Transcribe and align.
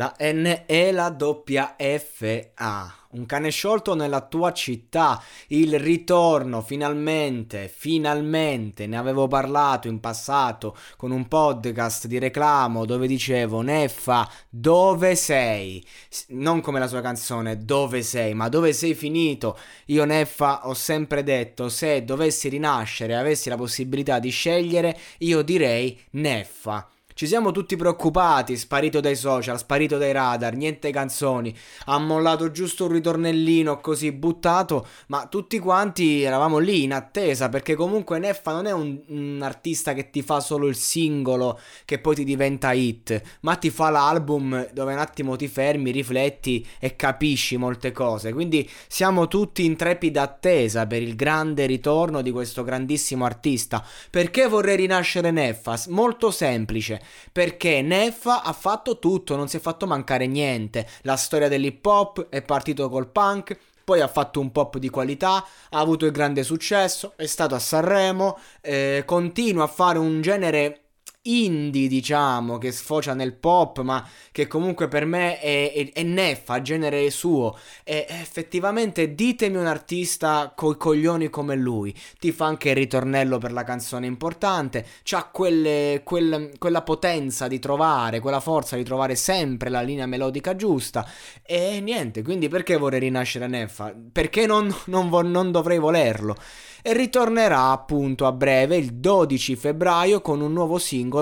La 0.00 0.16
N 0.18 0.62
e 0.64 0.92
la 0.92 1.10
doppia 1.10 1.76
F 1.76 2.52
A. 2.54 2.94
Un 3.10 3.26
cane 3.26 3.50
sciolto 3.50 3.94
nella 3.94 4.22
tua 4.22 4.50
città, 4.54 5.22
il 5.48 5.78
ritorno 5.78 6.62
finalmente, 6.62 7.68
finalmente, 7.68 8.86
ne 8.86 8.96
avevo 8.96 9.28
parlato 9.28 9.88
in 9.88 10.00
passato 10.00 10.74
con 10.96 11.10
un 11.10 11.28
podcast 11.28 12.06
di 12.06 12.18
reclamo 12.18 12.86
dove 12.86 13.06
dicevo 13.06 13.60
Neffa, 13.60 14.26
dove 14.48 15.14
sei? 15.16 15.86
Non 16.28 16.62
come 16.62 16.78
la 16.78 16.88
sua 16.88 17.02
canzone, 17.02 17.58
dove 17.58 18.00
sei, 18.00 18.32
ma 18.32 18.48
dove 18.48 18.72
sei 18.72 18.94
finito? 18.94 19.58
Io 19.86 20.06
Neffa 20.06 20.66
ho 20.66 20.72
sempre 20.72 21.22
detto, 21.22 21.68
se 21.68 22.06
dovessi 22.06 22.48
rinascere 22.48 23.12
e 23.12 23.16
avessi 23.16 23.50
la 23.50 23.56
possibilità 23.56 24.18
di 24.18 24.30
scegliere, 24.30 24.98
io 25.18 25.42
direi 25.42 26.00
Neffa. 26.12 26.88
Ci 27.20 27.26
siamo 27.26 27.50
tutti 27.52 27.76
preoccupati, 27.76 28.56
sparito 28.56 28.98
dai 28.98 29.14
social, 29.14 29.58
sparito 29.58 29.98
dai 29.98 30.10
radar, 30.10 30.54
niente 30.54 30.90
canzoni, 30.90 31.54
ha 31.84 31.98
mollato 31.98 32.50
giusto 32.50 32.86
un 32.86 32.92
ritornellino 32.92 33.78
così 33.80 34.10
buttato, 34.10 34.86
ma 35.08 35.26
tutti 35.26 35.58
quanti 35.58 36.22
eravamo 36.22 36.56
lì 36.56 36.82
in 36.82 36.94
attesa 36.94 37.50
perché 37.50 37.74
comunque 37.74 38.18
Neffa 38.18 38.52
non 38.52 38.64
è 38.64 38.72
un, 38.72 38.98
un 39.08 39.40
artista 39.42 39.92
che 39.92 40.08
ti 40.08 40.22
fa 40.22 40.40
solo 40.40 40.66
il 40.66 40.76
singolo 40.76 41.60
che 41.84 41.98
poi 41.98 42.14
ti 42.14 42.24
diventa 42.24 42.72
hit, 42.72 43.20
ma 43.40 43.54
ti 43.56 43.68
fa 43.68 43.90
l'album 43.90 44.70
dove 44.72 44.94
un 44.94 44.98
attimo 44.98 45.36
ti 45.36 45.46
fermi, 45.46 45.90
rifletti 45.90 46.66
e 46.78 46.96
capisci 46.96 47.58
molte 47.58 47.92
cose. 47.92 48.32
Quindi 48.32 48.66
siamo 48.88 49.28
tutti 49.28 49.66
in 49.66 49.76
trepida 49.76 50.22
attesa 50.22 50.86
per 50.86 51.02
il 51.02 51.16
grande 51.16 51.66
ritorno 51.66 52.22
di 52.22 52.30
questo 52.30 52.64
grandissimo 52.64 53.26
artista. 53.26 53.84
Perché 54.08 54.46
vorrei 54.46 54.76
rinascere 54.76 55.30
Neffa? 55.30 55.78
Molto 55.88 56.30
semplice 56.30 57.08
perché 57.32 57.82
Neffa 57.82 58.42
ha 58.42 58.52
fatto 58.52 58.98
tutto, 58.98 59.36
non 59.36 59.48
si 59.48 59.56
è 59.56 59.60
fatto 59.60 59.86
mancare 59.86 60.26
niente. 60.26 60.86
La 61.02 61.16
storia 61.16 61.48
dell'hip 61.48 61.84
hop 61.84 62.28
è 62.28 62.42
partito 62.42 62.88
col 62.88 63.08
punk, 63.08 63.58
poi 63.84 64.00
ha 64.00 64.08
fatto 64.08 64.40
un 64.40 64.52
pop 64.52 64.78
di 64.78 64.88
qualità, 64.88 65.44
ha 65.70 65.78
avuto 65.78 66.06
il 66.06 66.12
grande 66.12 66.42
successo, 66.42 67.14
è 67.16 67.26
stato 67.26 67.54
a 67.54 67.58
Sanremo, 67.58 68.38
eh, 68.60 69.02
continua 69.04 69.64
a 69.64 69.68
fare 69.68 69.98
un 69.98 70.20
genere 70.20 70.89
indie, 71.30 71.88
diciamo, 71.88 72.58
che 72.58 72.72
sfocia 72.72 73.14
nel 73.14 73.34
pop, 73.34 73.80
ma 73.80 74.06
che 74.32 74.46
comunque 74.46 74.88
per 74.88 75.04
me 75.04 75.38
è, 75.38 75.72
è, 75.72 75.92
è 75.92 76.02
neffa, 76.02 76.62
genere 76.62 77.10
suo. 77.10 77.56
E 77.84 78.06
effettivamente 78.08 79.14
ditemi 79.14 79.56
un 79.56 79.66
artista 79.66 80.52
coi 80.54 80.76
coglioni 80.76 81.30
come 81.30 81.56
lui. 81.56 81.94
Ti 82.18 82.32
fa 82.32 82.46
anche 82.46 82.70
il 82.70 82.76
ritornello 82.76 83.38
per 83.38 83.52
la 83.52 83.64
canzone 83.64 84.06
importante, 84.06 84.86
c'ha 85.02 85.24
quelle, 85.32 86.02
quel, 86.04 86.52
quella 86.58 86.82
potenza 86.82 87.48
di 87.48 87.58
trovare, 87.58 88.20
quella 88.20 88.40
forza 88.40 88.76
di 88.76 88.84
trovare 88.84 89.14
sempre 89.14 89.70
la 89.70 89.80
linea 89.80 90.06
melodica 90.06 90.56
giusta. 90.56 91.06
E 91.42 91.80
niente, 91.80 92.22
quindi 92.22 92.48
perché 92.48 92.76
vorrei 92.76 93.00
rinascere 93.00 93.46
Neffa? 93.46 93.94
Perché 94.12 94.46
non, 94.46 94.74
non, 94.86 95.08
non 95.30 95.50
dovrei 95.50 95.78
volerlo? 95.78 96.36
e 96.82 96.92
ritornerà 96.92 97.70
appunto 97.70 98.26
a 98.26 98.32
breve 98.32 98.76
il 98.76 98.94
12 98.94 99.56
febbraio 99.56 100.20
con 100.20 100.40
un 100.40 100.52
nuovo 100.52 100.78
singolo 100.78 101.19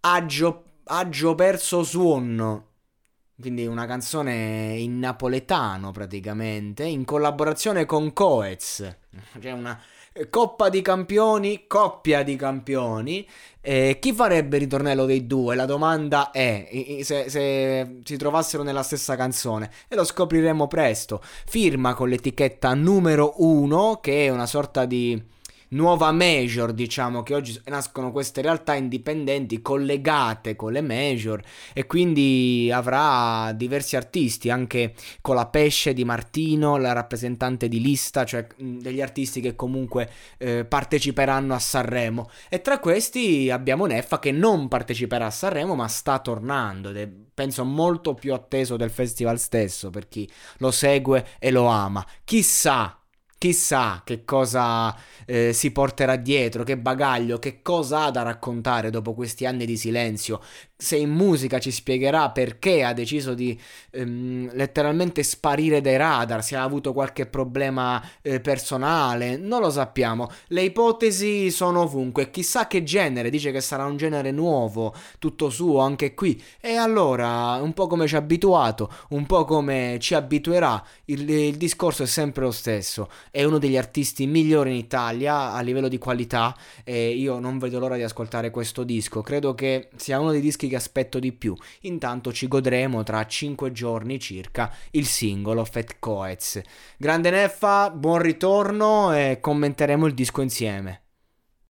Aggio, 0.00 0.64
Aggio 0.84 1.34
perso 1.34 1.82
suono 1.82 2.68
quindi 3.36 3.66
una 3.66 3.84
canzone 3.84 4.76
in 4.78 5.00
napoletano 5.00 5.90
praticamente 5.90 6.84
in 6.84 7.04
collaborazione 7.04 7.84
con 7.84 8.12
Coez 8.12 8.96
cioè 9.40 9.50
una 9.50 9.76
Coppa 10.30 10.68
di 10.68 10.80
campioni, 10.80 11.64
coppia 11.66 12.22
di 12.22 12.36
campioni. 12.36 13.28
Eh, 13.60 13.98
chi 14.00 14.12
farebbe 14.12 14.58
il 14.58 14.62
ritornello 14.62 15.06
dei 15.06 15.26
due? 15.26 15.56
La 15.56 15.64
domanda 15.64 16.30
è 16.30 16.68
se, 17.02 17.28
se, 17.28 17.98
si 18.04 18.16
trovassero 18.16 18.62
nella 18.62 18.84
stessa 18.84 19.16
canzone 19.16 19.72
e 19.88 19.96
lo 19.96 20.04
scopriremo 20.04 20.68
presto. 20.68 21.20
Firma 21.20 21.94
con 21.94 22.08
l'etichetta 22.08 22.72
numero 22.74 23.34
uno, 23.38 23.98
che 24.00 24.26
è 24.26 24.28
una 24.28 24.46
sorta 24.46 24.84
di 24.84 25.20
nuova 25.68 26.12
major, 26.12 26.72
diciamo 26.72 27.22
che 27.22 27.34
oggi 27.34 27.60
nascono 27.66 28.12
queste 28.12 28.42
realtà 28.42 28.74
indipendenti 28.74 29.62
collegate 29.62 30.56
con 30.56 30.72
le 30.72 30.80
major 30.80 31.42
e 31.72 31.86
quindi 31.86 32.70
avrà 32.72 33.52
diversi 33.52 33.96
artisti, 33.96 34.50
anche 34.50 34.94
con 35.20 35.34
la 35.34 35.46
Pesce 35.46 35.92
di 35.92 36.04
Martino, 36.04 36.76
la 36.76 36.92
rappresentante 36.92 37.68
di 37.68 37.80
lista, 37.80 38.24
cioè 38.24 38.46
degli 38.56 39.00
artisti 39.00 39.40
che 39.40 39.54
comunque 39.56 40.10
eh, 40.38 40.64
parteciperanno 40.64 41.54
a 41.54 41.58
Sanremo. 41.58 42.30
E 42.48 42.60
tra 42.60 42.78
questi 42.78 43.50
abbiamo 43.50 43.86
Neffa 43.86 44.18
che 44.18 44.32
non 44.32 44.68
parteciperà 44.68 45.26
a 45.26 45.30
Sanremo 45.30 45.74
ma 45.74 45.88
sta 45.88 46.18
tornando 46.18 46.90
ed 46.90 46.96
è 46.96 47.08
penso 47.34 47.64
molto 47.64 48.14
più 48.14 48.32
atteso 48.32 48.76
del 48.76 48.90
festival 48.90 49.38
stesso 49.38 49.90
per 49.90 50.08
chi 50.08 50.30
lo 50.58 50.70
segue 50.70 51.26
e 51.38 51.50
lo 51.50 51.66
ama. 51.66 52.06
Chissà 52.22 52.98
Chissà 53.44 54.00
che 54.06 54.24
cosa 54.24 54.96
eh, 55.26 55.52
si 55.52 55.70
porterà 55.70 56.16
dietro, 56.16 56.64
che 56.64 56.78
bagaglio, 56.78 57.38
che 57.38 57.60
cosa 57.60 58.04
ha 58.04 58.10
da 58.10 58.22
raccontare 58.22 58.88
dopo 58.88 59.12
questi 59.12 59.44
anni 59.44 59.66
di 59.66 59.76
silenzio. 59.76 60.40
Se 60.74 60.96
in 60.96 61.10
musica 61.10 61.58
ci 61.58 61.70
spiegherà 61.70 62.30
perché 62.30 62.82
ha 62.84 62.94
deciso 62.94 63.34
di 63.34 63.58
ehm, 63.90 64.50
letteralmente 64.54 65.22
sparire 65.22 65.82
dai 65.82 65.98
radar, 65.98 66.42
se 66.42 66.56
ha 66.56 66.62
avuto 66.62 66.94
qualche 66.94 67.26
problema 67.26 68.02
eh, 68.22 68.40
personale, 68.40 69.36
non 69.36 69.60
lo 69.60 69.68
sappiamo. 69.68 70.30
Le 70.46 70.62
ipotesi 70.62 71.50
sono 71.50 71.82
ovunque. 71.82 72.30
Chissà 72.30 72.66
che 72.66 72.82
genere, 72.82 73.28
dice 73.28 73.52
che 73.52 73.60
sarà 73.60 73.84
un 73.84 73.98
genere 73.98 74.30
nuovo, 74.30 74.94
tutto 75.18 75.50
suo 75.50 75.80
anche 75.80 76.14
qui. 76.14 76.42
E 76.60 76.76
allora, 76.76 77.60
un 77.60 77.74
po' 77.74 77.88
come 77.88 78.06
ci 78.06 78.14
ha 78.14 78.18
abituato, 78.18 78.90
un 79.10 79.26
po' 79.26 79.44
come 79.44 79.98
ci 80.00 80.14
abituerà, 80.14 80.82
il, 81.06 81.28
il 81.28 81.56
discorso 81.56 82.04
è 82.04 82.06
sempre 82.06 82.44
lo 82.44 82.50
stesso 82.50 83.10
è 83.34 83.42
uno 83.42 83.58
degli 83.58 83.76
artisti 83.76 84.28
migliori 84.28 84.70
in 84.70 84.76
Italia 84.76 85.50
a 85.54 85.60
livello 85.60 85.88
di 85.88 85.98
qualità 85.98 86.56
e 86.84 87.08
io 87.08 87.40
non 87.40 87.58
vedo 87.58 87.80
l'ora 87.80 87.96
di 87.96 88.04
ascoltare 88.04 88.50
questo 88.50 88.84
disco. 88.84 89.22
Credo 89.22 89.56
che 89.56 89.88
sia 89.96 90.20
uno 90.20 90.30
dei 90.30 90.40
dischi 90.40 90.68
che 90.68 90.76
aspetto 90.76 91.18
di 91.18 91.32
più. 91.32 91.52
Intanto 91.80 92.32
ci 92.32 92.46
godremo 92.46 93.02
tra 93.02 93.26
5 93.26 93.72
giorni 93.72 94.20
circa 94.20 94.72
il 94.92 95.06
singolo 95.06 95.64
Fat 95.64 95.96
Coets. 95.98 96.60
Grande 96.96 97.30
Neffa, 97.30 97.90
buon 97.90 98.22
ritorno 98.22 99.12
e 99.12 99.38
commenteremo 99.40 100.06
il 100.06 100.14
disco 100.14 100.40
insieme. 100.40 101.03